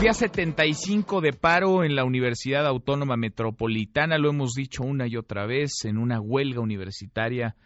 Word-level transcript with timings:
Día 0.00 0.12
75 0.12 1.20
de 1.20 1.32
paro 1.32 1.82
en 1.82 1.96
la 1.96 2.04
Universidad 2.04 2.64
Autónoma 2.64 3.16
Metropolitana, 3.16 4.18
lo 4.18 4.30
hemos 4.30 4.52
dicho 4.52 4.84
una 4.84 5.08
y 5.08 5.16
otra 5.16 5.46
vez, 5.46 5.84
en 5.84 5.98
una 5.98 6.20
huelga 6.20 6.60
universitaria. 6.60 7.56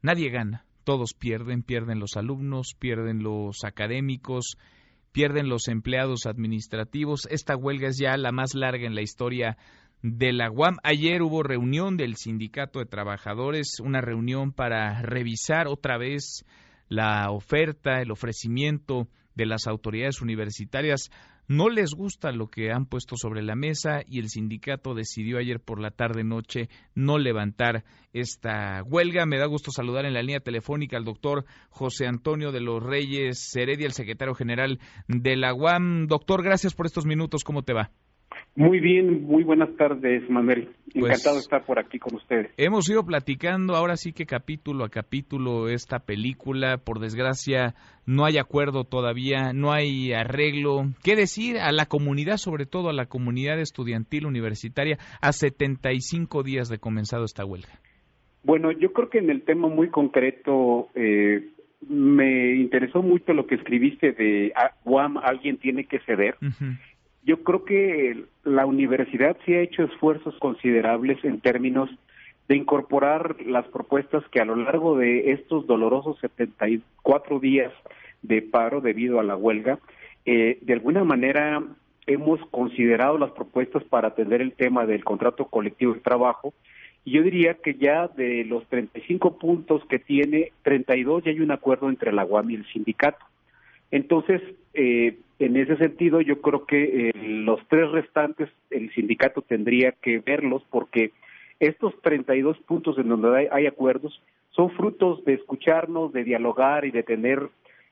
Nadie 0.00 0.30
gana, 0.30 0.64
todos 0.84 1.12
pierden, 1.12 1.62
pierden 1.62 1.98
los 1.98 2.16
alumnos, 2.16 2.74
pierden 2.78 3.22
los 3.22 3.64
académicos, 3.64 4.56
pierden 5.12 5.50
los 5.50 5.68
empleados 5.68 6.24
administrativos. 6.24 7.28
Esta 7.28 7.54
huelga 7.54 7.88
es 7.88 7.98
ya 7.98 8.16
la 8.16 8.32
más 8.32 8.54
larga 8.54 8.86
en 8.86 8.94
la 8.94 9.02
historia 9.02 9.58
de 10.00 10.32
la 10.32 10.50
UAM. 10.50 10.78
Ayer 10.82 11.20
hubo 11.20 11.42
reunión 11.42 11.98
del 11.98 12.16
Sindicato 12.16 12.78
de 12.78 12.86
Trabajadores, 12.86 13.78
una 13.78 14.00
reunión 14.00 14.52
para 14.52 15.02
revisar 15.02 15.68
otra 15.68 15.98
vez 15.98 16.46
la 16.88 17.30
oferta, 17.30 18.00
el 18.00 18.10
ofrecimiento 18.10 19.08
de 19.36 19.46
las 19.46 19.68
autoridades 19.68 20.20
universitarias. 20.20 21.10
No 21.46 21.68
les 21.68 21.94
gusta 21.94 22.32
lo 22.32 22.48
que 22.48 22.72
han 22.72 22.86
puesto 22.86 23.14
sobre 23.16 23.42
la 23.42 23.54
mesa 23.54 24.00
y 24.04 24.18
el 24.18 24.28
sindicato 24.28 24.94
decidió 24.94 25.38
ayer 25.38 25.60
por 25.60 25.80
la 25.80 25.92
tarde 25.92 26.24
noche 26.24 26.68
no 26.96 27.18
levantar 27.18 27.84
esta 28.12 28.82
huelga. 28.82 29.26
Me 29.26 29.38
da 29.38 29.46
gusto 29.46 29.70
saludar 29.70 30.06
en 30.06 30.14
la 30.14 30.22
línea 30.22 30.40
telefónica 30.40 30.96
al 30.96 31.04
doctor 31.04 31.44
José 31.70 32.06
Antonio 32.08 32.50
de 32.50 32.60
los 32.60 32.82
Reyes 32.82 33.54
Heredia, 33.54 33.86
el 33.86 33.92
secretario 33.92 34.34
general 34.34 34.80
de 35.06 35.36
la 35.36 35.54
UAM. 35.54 36.08
Doctor, 36.08 36.42
gracias 36.42 36.74
por 36.74 36.86
estos 36.86 37.06
minutos. 37.06 37.44
¿Cómo 37.44 37.62
te 37.62 37.74
va? 37.74 37.92
Muy 38.56 38.80
bien, 38.80 39.24
muy 39.24 39.44
buenas 39.44 39.76
tardes, 39.76 40.28
Manuel. 40.30 40.70
Pues, 40.94 41.04
Encantado 41.04 41.36
de 41.36 41.42
estar 41.42 41.64
por 41.66 41.78
aquí 41.78 41.98
con 41.98 42.14
ustedes. 42.14 42.50
Hemos 42.56 42.88
ido 42.88 43.04
platicando 43.04 43.76
ahora 43.76 43.96
sí 43.96 44.14
que 44.14 44.24
capítulo 44.24 44.84
a 44.84 44.88
capítulo 44.88 45.68
esta 45.68 45.98
película. 45.98 46.78
Por 46.78 46.98
desgracia, 46.98 47.74
no 48.06 48.24
hay 48.24 48.38
acuerdo 48.38 48.84
todavía, 48.84 49.52
no 49.52 49.72
hay 49.72 50.14
arreglo. 50.14 50.86
¿Qué 51.04 51.16
decir 51.16 51.58
a 51.58 51.70
la 51.70 51.84
comunidad, 51.84 52.38
sobre 52.38 52.64
todo 52.64 52.88
a 52.88 52.94
la 52.94 53.06
comunidad 53.06 53.60
estudiantil 53.60 54.24
universitaria, 54.24 54.96
a 55.20 55.32
75 55.32 56.42
días 56.42 56.70
de 56.70 56.78
comenzado 56.78 57.24
esta 57.24 57.44
huelga? 57.44 57.78
Bueno, 58.42 58.72
yo 58.72 58.92
creo 58.94 59.10
que 59.10 59.18
en 59.18 59.28
el 59.28 59.42
tema 59.42 59.68
muy 59.68 59.90
concreto 59.90 60.88
eh, 60.94 61.50
me 61.86 62.54
interesó 62.54 63.02
mucho 63.02 63.34
lo 63.34 63.46
que 63.46 63.56
escribiste 63.56 64.12
de 64.12 64.52
Guam, 64.84 65.18
alguien 65.18 65.58
tiene 65.58 65.84
que 65.84 65.98
ceder 66.00 66.36
yo 67.26 67.42
creo 67.42 67.64
que 67.64 68.24
la 68.44 68.64
universidad 68.66 69.36
sí 69.44 69.52
ha 69.52 69.60
hecho 69.60 69.82
esfuerzos 69.82 70.38
considerables 70.38 71.22
en 71.24 71.40
términos 71.40 71.90
de 72.48 72.56
incorporar 72.56 73.36
las 73.44 73.66
propuestas 73.66 74.22
que 74.30 74.40
a 74.40 74.44
lo 74.44 74.54
largo 74.54 74.96
de 74.96 75.32
estos 75.32 75.66
dolorosos 75.66 76.18
74 76.20 77.40
días 77.40 77.72
de 78.22 78.42
paro 78.42 78.80
debido 78.80 79.18
a 79.18 79.24
la 79.24 79.36
huelga, 79.36 79.80
eh, 80.24 80.58
de 80.62 80.72
alguna 80.72 81.02
manera 81.02 81.64
hemos 82.06 82.38
considerado 82.52 83.18
las 83.18 83.32
propuestas 83.32 83.82
para 83.82 84.08
atender 84.08 84.40
el 84.40 84.52
tema 84.52 84.86
del 84.86 85.02
contrato 85.02 85.46
colectivo 85.46 85.94
de 85.94 86.00
trabajo 86.00 86.54
y 87.04 87.10
yo 87.10 87.22
diría 87.22 87.54
que 87.54 87.74
ya 87.74 88.06
de 88.06 88.44
los 88.44 88.64
35 88.68 89.36
puntos 89.36 89.84
que 89.86 89.98
tiene, 89.98 90.52
32 90.62 91.24
ya 91.24 91.32
hay 91.32 91.40
un 91.40 91.50
acuerdo 91.50 91.88
entre 91.88 92.12
la 92.12 92.24
UAM 92.24 92.50
y 92.50 92.54
el 92.54 92.66
sindicato. 92.66 93.24
Entonces, 93.90 94.42
eh, 94.74 95.16
en 95.38 95.56
ese 95.56 95.76
sentido, 95.76 96.20
yo 96.20 96.40
creo 96.40 96.64
que 96.64 97.10
eh, 97.10 97.12
los 97.14 97.60
tres 97.68 97.90
restantes, 97.90 98.48
el 98.70 98.90
sindicato 98.94 99.42
tendría 99.42 99.92
que 99.92 100.18
verlos 100.18 100.62
porque 100.70 101.12
estos 101.60 101.94
32 102.02 102.58
puntos 102.60 102.98
en 102.98 103.08
donde 103.08 103.48
hay, 103.50 103.66
acuerdos 103.66 104.20
son 104.50 104.70
frutos 104.70 105.24
de 105.24 105.34
escucharnos, 105.34 106.12
de 106.12 106.24
dialogar 106.24 106.84
y 106.84 106.90
de 106.90 107.02
tener 107.02 107.48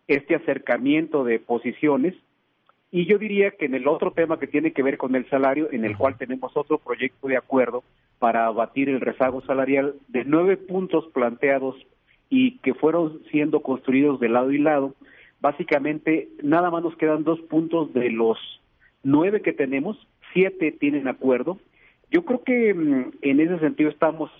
este 0.08 0.34
acercamiento 0.34 1.24
de 1.24 1.38
posiciones. 1.38 2.14
Y 2.90 3.06
yo 3.06 3.18
diría 3.18 3.50
que 3.50 3.66
en 3.66 3.74
el 3.74 3.88
otro 3.88 4.12
tema 4.12 4.38
que 4.38 4.46
tiene 4.46 4.72
que 4.72 4.82
ver 4.82 4.96
con 4.96 5.14
el 5.14 5.28
salario, 5.28 5.68
en 5.72 5.84
el 5.84 5.96
cual 5.96 6.16
tenemos 6.16 6.56
otro 6.56 6.78
proyecto 6.78 7.28
de 7.28 7.36
acuerdo 7.36 7.82
para 8.18 8.46
abatir 8.46 8.88
el 8.88 9.00
rezago 9.00 9.42
salarial 9.42 9.94
de 10.08 10.24
nueve 10.24 10.56
puntos 10.56 11.06
planteados 11.12 11.76
y 12.30 12.58
que 12.58 12.72
fueron 12.72 13.20
siendo 13.30 13.60
construidos 13.60 14.20
de 14.20 14.28
lado 14.28 14.50
y 14.52 14.58
lado, 14.58 14.94
básicamente 15.44 16.30
nada 16.42 16.70
más 16.70 16.82
nos 16.82 16.96
quedan 16.96 17.22
dos 17.22 17.38
puntos 17.42 17.92
de 17.92 18.08
los 18.08 18.38
nueve 19.02 19.42
que 19.42 19.52
tenemos, 19.52 19.94
siete 20.32 20.72
tienen 20.72 21.06
acuerdo. 21.06 21.58
Yo 22.10 22.24
creo 22.24 22.42
que 22.42 22.72
mm, 22.72 23.10
en 23.20 23.40
ese 23.40 23.58
sentido 23.58 23.90
estamos 23.90 24.30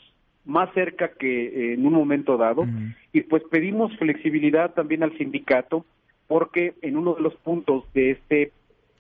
más 0.47 0.73
cerca 0.73 1.13
que 1.13 1.45
eh, 1.45 1.75
en 1.75 1.85
un 1.85 1.93
momento 1.93 2.39
dado. 2.39 2.65
Y 3.13 3.21
pues 3.21 3.43
pedimos 3.51 3.95
flexibilidad 3.99 4.73
también 4.73 5.03
al 5.03 5.17
sindicato 5.19 5.85
porque 6.27 6.73
en 6.81 6.97
uno 6.97 7.17
de 7.17 7.21
los 7.21 7.35
puntos 7.35 7.85
de 7.93 8.13
este 8.13 8.53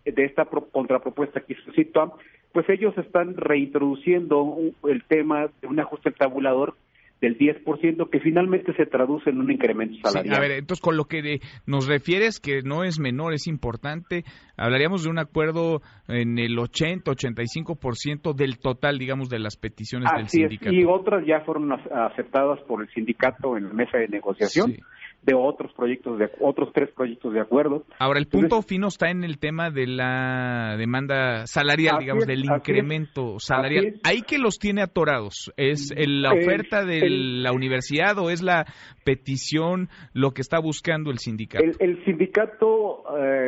de 0.04 0.24
esta 0.26 0.44
contrapropuesta 0.44 1.40
que 1.40 1.54
hizo 1.54 2.18
pues 2.52 2.68
ellos 2.68 2.96
están 2.98 3.34
reintroduciendo 3.34 4.58
el 4.86 5.02
tema 5.04 5.48
de 5.62 5.68
un 5.68 5.80
ajuste 5.80 6.10
tabulador 6.10 6.74
del 7.20 7.38
10% 7.38 8.10
que 8.10 8.20
finalmente 8.20 8.74
se 8.74 8.86
traduce 8.86 9.30
en 9.30 9.40
un 9.40 9.50
incremento 9.50 9.96
salarial. 10.02 10.36
a 10.36 10.40
ver, 10.40 10.50
entonces 10.52 10.82
con 10.82 10.96
lo 10.96 11.04
que 11.04 11.40
nos 11.66 11.86
refieres 11.86 12.40
que 12.40 12.62
no 12.62 12.84
es 12.84 12.98
menor, 12.98 13.34
es 13.34 13.46
importante, 13.46 14.24
hablaríamos 14.56 15.04
de 15.04 15.10
un 15.10 15.18
acuerdo 15.18 15.80
en 16.08 16.38
el 16.38 16.58
80, 16.58 17.10
85% 17.10 18.34
del 18.34 18.58
total, 18.58 18.98
digamos, 18.98 19.28
de 19.30 19.38
las 19.38 19.56
peticiones 19.56 20.10
del 20.14 20.28
sindicato. 20.28 20.74
y 20.74 20.84
otras 20.84 21.24
ya 21.26 21.40
fueron 21.40 21.72
aceptadas 21.72 22.60
por 22.66 22.82
el 22.82 22.88
sindicato 22.90 23.56
en 23.56 23.68
la 23.68 23.74
mesa 23.74 23.98
de 23.98 24.08
negociación 24.08 24.74
de 25.24 25.34
otros 25.34 25.72
proyectos, 25.72 26.18
de 26.18 26.30
otros 26.40 26.70
tres 26.72 26.90
proyectos 26.94 27.32
de 27.32 27.40
acuerdo. 27.40 27.84
Ahora, 27.98 28.18
el 28.18 28.26
punto 28.26 28.60
fino 28.62 28.88
está 28.88 29.10
en 29.10 29.24
el 29.24 29.38
tema 29.38 29.70
de 29.70 29.86
la 29.86 30.76
demanda 30.76 31.46
salarial, 31.46 31.98
digamos, 32.00 32.26
del 32.26 32.44
incremento 32.44 33.38
salarial. 33.38 34.00
¿Ahí 34.04 34.22
que 34.22 34.38
los 34.38 34.58
tiene 34.58 34.82
atorados? 34.82 35.52
¿Es 35.56 35.92
la 35.96 36.32
oferta 36.32 36.84
de 36.84 37.08
la 37.08 37.52
universidad 37.52 38.18
o 38.18 38.30
es 38.30 38.42
la 38.42 38.66
petición 39.04 39.88
lo 40.12 40.32
que 40.32 40.42
está 40.42 40.58
buscando 40.58 41.10
el 41.10 41.18
sindicato? 41.18 41.64
El, 41.78 42.04
sindicato 42.04 43.04
eh, 43.18 43.43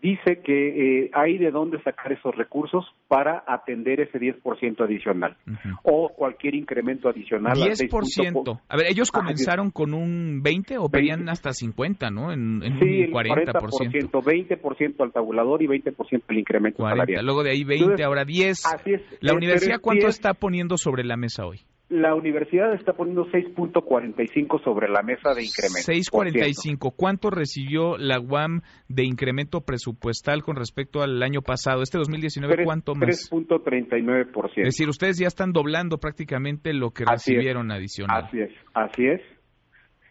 dice 0.00 0.40
que 0.44 1.04
eh, 1.04 1.10
hay 1.12 1.38
de 1.38 1.50
dónde 1.50 1.82
sacar 1.82 2.12
esos 2.12 2.34
recursos 2.34 2.84
para 3.08 3.44
atender 3.46 4.00
ese 4.00 4.18
10% 4.18 4.84
adicional 4.84 5.36
o 5.82 6.10
cualquier 6.10 6.54
incremento 6.54 7.08
adicional. 7.08 7.54
10%. 7.54 8.60
A, 8.68 8.76
ver, 8.76 8.86
ellos 8.88 9.10
comenzaron 9.10 9.70
con 9.70 9.94
un 9.94 10.42
20 10.42 10.78
o 10.78 10.90
hasta 11.28 11.52
50, 11.52 12.10
¿no? 12.10 12.32
En, 12.32 12.62
en 12.62 12.78
sí, 12.78 13.04
un 13.04 13.12
40%. 13.12 14.10
40%, 14.10 14.60
20% 14.60 14.94
al 15.02 15.12
tabulador 15.12 15.62
y 15.62 15.66
20% 15.66 16.22
el 16.28 16.38
incremento 16.38 16.78
40, 16.78 16.96
salarial. 16.96 17.24
Luego 17.24 17.42
de 17.42 17.50
ahí 17.50 17.64
20, 17.64 18.02
ahora 18.04 18.24
10. 18.24 18.66
Así 18.66 18.92
es. 18.94 19.02
¿La 19.20 19.34
universidad 19.34 19.80
cuánto 19.80 20.06
está 20.06 20.34
poniendo 20.34 20.76
sobre 20.76 21.04
la 21.04 21.16
mesa 21.16 21.46
hoy? 21.46 21.60
La 21.94 22.12
universidad 22.16 22.74
está 22.74 22.94
poniendo 22.94 23.24
6.45 23.26 24.64
sobre 24.64 24.88
la 24.88 25.02
mesa 25.02 25.32
de 25.32 25.44
incremento. 25.44 25.92
6.45. 25.92 26.92
¿Cuánto 26.96 27.30
recibió 27.30 27.96
la 27.98 28.18
UAM 28.18 28.62
de 28.88 29.04
incremento 29.04 29.60
presupuestal 29.60 30.42
con 30.42 30.56
respecto 30.56 31.02
al 31.02 31.22
año 31.22 31.40
pasado? 31.40 31.82
Este 31.82 31.98
2019, 31.98 32.64
¿cuánto 32.64 32.96
más? 32.96 33.30
3.39%. 33.30 34.48
Es 34.56 34.64
decir, 34.64 34.88
ustedes 34.88 35.20
ya 35.20 35.28
están 35.28 35.52
doblando 35.52 35.98
prácticamente 35.98 36.72
lo 36.72 36.90
que 36.90 37.04
recibieron 37.04 37.70
adicional. 37.70 38.24
Así 38.24 38.40
es, 38.40 38.50
así 38.74 39.06
es. 39.06 39.20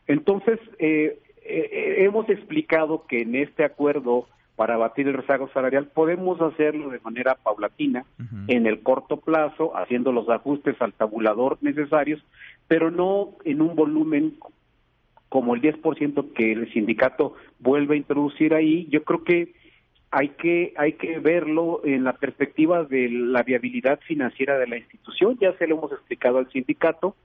Entonces, 0.08 0.62
eh, 0.80 1.20
eh, 1.44 2.06
hemos 2.06 2.30
explicado 2.30 3.06
que 3.10 3.24
en 3.24 3.36
este 3.36 3.66
acuerdo 3.66 4.30
para 4.56 4.76
abatir 4.76 5.08
el 5.08 5.16
rezago 5.16 5.50
salarial 5.54 5.88
podemos 5.88 6.40
hacerlo 6.42 6.90
de 6.90 7.00
manera 7.00 7.36
paulatina, 7.36 8.06
en 8.48 8.68
el 8.68 8.82
corto 8.82 9.18
plazo, 9.18 9.76
haciendo 9.76 10.12
los 10.12 10.30
ajustes 10.30 10.76
al 10.82 10.94
tabulador 10.94 11.58
necesarios, 11.62 12.24
pero 12.68 12.92
no 12.92 13.32
en 13.46 13.62
un 13.62 13.76
volumen 13.76 14.36
como 15.30 15.56
el 15.56 15.62
10% 15.62 16.34
que 16.34 16.52
el 16.52 16.72
sindicato 16.72 17.34
vuelve 17.60 17.96
a 17.96 17.98
introducir 17.98 18.54
ahí. 18.54 18.88
Yo 18.92 19.04
creo 19.04 19.24
que 19.24 19.54
hay 20.12 20.30
que 20.30 20.74
hay 20.78 20.94
que 20.94 21.18
verlo 21.18 21.82
en 21.84 22.04
la 22.04 22.14
perspectiva 22.14 22.84
de 22.84 23.10
la 23.10 23.42
viabilidad 23.42 24.00
financiera 24.02 24.60
de 24.60 24.68
la 24.68 24.78
institución. 24.78 25.38
Ya 25.42 25.58
se 25.58 25.66
lo 25.66 25.78
hemos 25.78 25.92
explicado 25.92 26.38
al 26.38 26.52
sindicato 26.52 27.16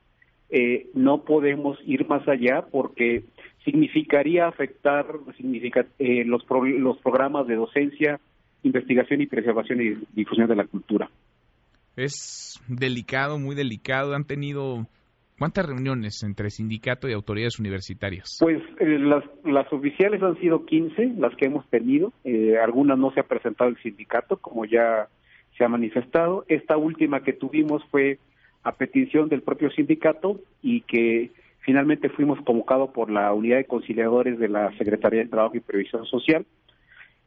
eh, 0.50 0.88
no 0.94 1.24
podemos 1.24 1.78
ir 1.84 2.08
más 2.08 2.26
allá 2.26 2.64
porque 2.70 3.24
significaría 3.64 4.46
afectar 4.46 5.06
significa, 5.36 5.86
eh, 5.98 6.24
los, 6.24 6.44
los 6.48 6.98
programas 6.98 7.46
de 7.46 7.56
docencia, 7.56 8.20
investigación 8.62 9.20
y 9.20 9.26
preservación 9.26 9.80
y 9.80 9.96
difusión 10.14 10.48
de 10.48 10.56
la 10.56 10.66
cultura. 10.66 11.10
Es 11.96 12.60
delicado, 12.68 13.38
muy 13.38 13.54
delicado. 13.54 14.14
Han 14.14 14.24
tenido 14.24 14.86
¿Cuántas 15.38 15.66
reuniones 15.66 16.20
entre 16.24 16.50
sindicato 16.50 17.08
y 17.08 17.12
autoridades 17.12 17.60
universitarias? 17.60 18.38
Pues 18.40 18.60
eh, 18.80 18.98
las, 18.98 19.22
las, 19.44 19.72
oficiales 19.72 20.20
han 20.20 20.36
sido 20.40 20.66
15, 20.66 21.14
las 21.16 21.32
que 21.36 21.46
hemos 21.46 21.64
tenido. 21.70 22.12
algunas 22.60 22.98
no 22.98 23.12
se 23.12 23.20
ha 23.20 23.22
presentado 23.22 23.70
el 23.70 23.76
sindicato, 23.80 24.38
como 24.38 24.64
ya 24.64 25.06
se 25.56 25.64
ha 25.64 25.68
manifestado. 25.68 26.44
Esta 26.48 26.76
última 26.76 27.22
que 27.22 27.32
tuvimos 27.32 27.84
fue 27.90 28.18
a 28.62 28.72
petición 28.72 29.28
del 29.28 29.42
propio 29.42 29.70
sindicato 29.70 30.40
y 30.62 30.82
que 30.82 31.30
finalmente 31.60 32.08
fuimos 32.08 32.40
convocados 32.42 32.90
por 32.90 33.10
la 33.10 33.32
unidad 33.32 33.58
de 33.58 33.64
conciliadores 33.64 34.38
de 34.38 34.48
la 34.48 34.76
Secretaría 34.78 35.20
de 35.20 35.28
Trabajo 35.28 35.56
y 35.56 35.60
Previsión 35.60 36.04
Social. 36.06 36.46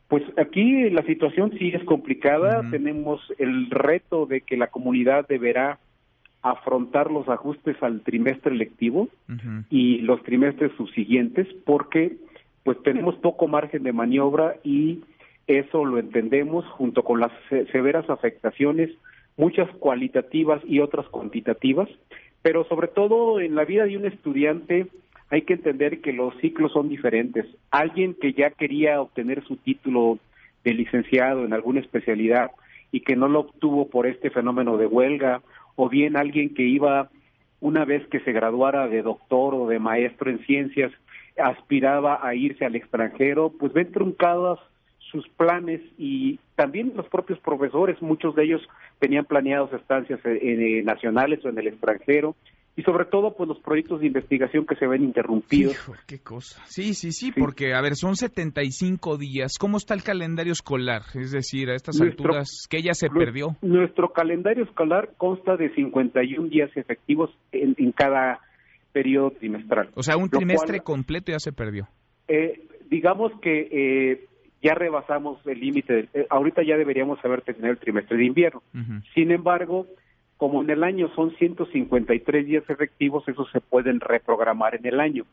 Pues 0.07 0.24
aquí 0.38 0.89
la 0.89 1.04
situación 1.04 1.54
sí 1.57 1.69
es 1.74 1.83
complicada. 1.86 2.69
Tenemos 2.69 3.22
el 3.38 3.69
reto 3.69 4.25
de 4.25 4.42
que 4.42 4.57
la 4.57 4.68
comunidad 4.68 5.25
deberá 5.28 5.80
afrontar 6.42 7.12
los 7.12 7.30
ajustes 7.30 7.81
al 7.81 8.01
trimestre 8.01 8.56
lectivo 8.56 9.07
y 9.69 10.00
los 10.00 10.22
trimestres 10.24 10.72
subsiguientes 10.75 11.48
porque 11.66 12.18
pues 12.63 12.81
tenemos 12.84 13.16
poco 13.16 13.48
margen 13.48 13.84
de 13.84 13.94
maniobra 13.94 14.56
y 14.63 15.01
eso 15.48 15.86
lo 15.86 15.98
entendemos 16.00 16.66
junto 16.66 17.04
con 17.04 17.19
las 17.19 17.31
severas 17.72 18.10
afectaciones, 18.10 18.89
muchas 19.38 19.69
cualitativas 19.77 20.62
y 20.66 20.80
otras 20.80 21.07
cuantitativas, 21.07 21.89
pero 22.42 22.66
sobre 22.66 22.88
todo 22.88 23.40
en 23.40 23.56
la 23.56 23.66
vida 23.66 23.86
de 23.86 23.98
un 23.98 24.06
estudiante 24.06 24.88
hay 25.30 25.44
que 25.44 25.54
entender 25.54 26.02
que 26.02 26.12
los 26.12 26.36
ciclos 26.38 26.74
son 26.74 26.90
diferentes. 26.90 27.46
Alguien 27.72 28.14
que 28.14 28.34
ya 28.34 28.50
quería 28.50 29.02
obtener 29.02 29.44
su 29.46 29.56
título 29.56 30.20
de 30.64 30.74
licenciado 30.74 31.46
en 31.46 31.54
alguna 31.54 31.80
especialidad 31.80 32.52
y 32.92 33.02
que 33.02 33.16
no 33.16 33.28
lo 33.30 33.42
obtuvo 33.42 33.88
por 33.88 34.08
este 34.08 34.30
fenómeno 34.30 34.78
de 34.78 34.86
huelga, 34.86 35.42
o 35.76 35.88
bien 35.88 36.18
alguien 36.18 36.54
que 36.54 36.64
iba 36.64 37.10
una 37.62 37.86
vez 37.86 38.06
que 38.08 38.20
se 38.20 38.34
graduara 38.34 38.88
de 38.88 39.02
doctor 39.02 39.56
o 39.56 39.68
de 39.68 39.80
maestro 39.80 40.30
en 40.30 40.40
ciencias, 40.46 40.92
aspiraba 41.38 42.20
a 42.22 42.36
irse 42.36 42.66
al 42.66 42.76
extranjero, 42.76 43.54
pues 43.58 43.72
ven 43.72 43.92
truncadas 43.92 44.60
sus 45.00 45.28
planes 45.30 45.82
y 45.98 46.40
también 46.56 46.94
los 46.96 47.08
propios 47.08 47.40
profesores, 47.40 48.02
muchos 48.02 48.36
de 48.36 48.44
ellos 48.44 48.62
tenían 49.01 49.25
planeados 49.25 49.74
estancias 49.74 50.19
eh, 50.25 50.83
nacionales 50.86 51.44
o 51.44 51.50
en 51.50 51.57
el 51.57 51.68
extranjero 51.68 52.36
y 52.77 52.83
sobre 52.83 53.06
todo 53.06 53.36
pues 53.36 53.50
los 53.50 53.59
proyectos 53.59 54.00
de 54.00 54.07
investigación 54.07 54.65
que 54.65 54.75
se 54.75 54.86
ven 54.86 55.03
interrumpidos. 55.03 55.75
qué 56.06 56.19
cosa. 56.19 56.62
Sí, 56.68 56.94
sí, 56.94 57.12
sí, 57.12 57.31
porque 57.31 57.74
a 57.74 57.81
ver, 57.81 57.95
son 57.95 58.15
75 58.15 59.18
días. 59.18 59.57
¿Cómo 59.59 59.77
está 59.77 59.95
el 59.95 60.03
calendario 60.03 60.53
escolar? 60.53 61.01
Es 61.15 61.31
decir, 61.31 61.71
a 61.71 61.75
estas 61.75 62.00
alturas 62.00 62.68
que 62.69 62.83
ya 62.83 62.94
se 62.94 63.09
perdió. 63.09 63.57
Nuestro 63.63 64.13
calendario 64.13 64.63
escolar 64.63 65.09
consta 65.18 65.57
de 65.57 65.74
51 65.74 66.48
días 66.48 66.69
efectivos 66.75 67.31
en, 67.51 67.92
cada 67.94 68.39
periodo 68.94 69.31
trimestral. 69.31 69.89
O 69.95 70.03
sea, 70.03 70.15
un 70.15 70.30
trimestre 70.30 70.81
completo 70.81 71.31
ya 71.31 71.39
se 71.39 71.51
perdió. 71.51 71.88
Eh, 72.27 72.68
digamos 72.89 73.31
que 73.42 73.68
eh, 73.71 74.27
ya 74.62 74.75
rebasamos 74.75 75.46
el 75.46 75.60
límite. 75.60 76.08
Eh, 76.13 76.28
ahorita 76.30 76.63
ya 76.63 76.78
deberíamos 76.78 77.24
haber 77.25 77.42
terminado 77.42 77.74
el 77.74 77.80
trimestre 77.80 78.18
de 78.18 78.25
invierno. 78.25 78.62
Sin 79.13 79.31
embargo, 79.31 79.88
como 80.38 80.62
en 80.62 80.69
el 80.69 80.84
año 80.84 81.10
son 81.16 81.31
153 81.36 82.46
días 82.46 82.63
efectivos, 82.69 83.28
esos 83.28 83.50
se 83.52 83.62
pueden 83.62 84.00
reprogramar 84.00 84.75
en 84.75 84.86
el 84.86 85.00
año. 85.00 85.25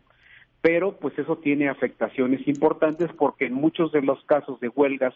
Pero 0.61 0.99
pues 0.99 1.19
eso 1.19 1.37
tiene 1.37 1.69
afectaciones 1.69 2.47
importantes 2.49 3.11
porque 3.13 3.47
en 3.47 3.55
muchos 3.55 3.93
de 3.93 4.03
los 4.03 4.23
casos 4.25 4.59
de 4.61 4.69
huelgas 4.69 5.15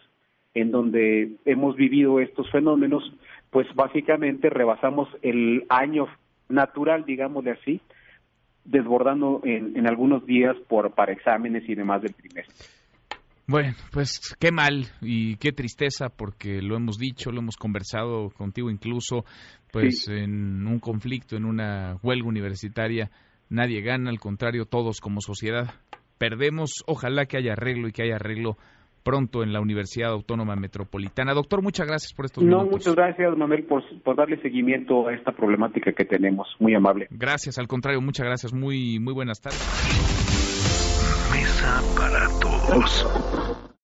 en 0.53 0.71
donde 0.71 1.31
hemos 1.45 1.75
vivido 1.75 2.19
estos 2.19 2.49
fenómenos, 2.51 3.11
pues 3.49 3.67
básicamente 3.73 4.49
rebasamos 4.49 5.09
el 5.23 5.65
año 5.69 6.07
natural, 6.47 7.05
digámosle 7.05 7.51
así, 7.51 7.81
desbordando 8.63 9.41
en, 9.43 9.75
en 9.75 9.87
algunos 9.87 10.25
días 10.25 10.55
por 10.67 10.91
para 10.91 11.11
exámenes 11.11 11.67
y 11.67 11.73
demás 11.73 12.03
del 12.03 12.13
trimestre. 12.13 12.82
Bueno, 13.45 13.73
pues 13.91 14.35
qué 14.39 14.51
mal 14.51 14.85
y 15.01 15.35
qué 15.35 15.51
tristeza 15.51 16.09
porque 16.09 16.61
lo 16.61 16.77
hemos 16.77 16.97
dicho, 16.97 17.31
lo 17.31 17.39
hemos 17.39 17.57
conversado 17.57 18.29
contigo 18.29 18.69
incluso, 18.69 19.25
pues 19.71 20.07
en 20.07 20.65
un 20.65 20.79
conflicto, 20.79 21.35
en 21.35 21.45
una 21.45 21.97
huelga 22.01 22.27
universitaria, 22.27 23.11
nadie 23.49 23.81
gana, 23.81 24.09
al 24.09 24.19
contrario, 24.19 24.65
todos 24.65 25.01
como 25.01 25.19
sociedad 25.19 25.73
perdemos. 26.17 26.83
Ojalá 26.87 27.25
que 27.25 27.37
haya 27.37 27.53
arreglo 27.53 27.89
y 27.89 27.91
que 27.91 28.03
haya 28.03 28.15
arreglo 28.15 28.57
pronto 29.03 29.43
en 29.43 29.51
la 29.51 29.59
Universidad 29.59 30.11
Autónoma 30.11 30.55
Metropolitana. 30.55 31.33
Doctor, 31.33 31.61
muchas 31.61 31.87
gracias 31.87 32.13
por 32.13 32.25
estos 32.25 32.43
no, 32.43 32.63
muchas 32.65 32.95
gracias, 32.95 33.37
Manuel, 33.37 33.65
por, 33.65 33.83
por, 34.03 34.15
darle 34.15 34.41
seguimiento 34.41 35.07
a 35.07 35.13
esta 35.13 35.33
problemática 35.33 35.91
que 35.91 36.05
tenemos. 36.05 36.47
Muy 36.59 36.73
amable. 36.73 37.07
Gracias, 37.11 37.57
al 37.59 37.67
contrario, 37.67 38.01
muchas 38.01 38.25
gracias. 38.25 38.53
Muy, 38.53 38.99
muy 38.99 39.13
buenas 39.13 39.41
tardes. 39.41 39.59
Mesa 41.33 41.81
para 41.97 42.27
todos. 42.39 43.32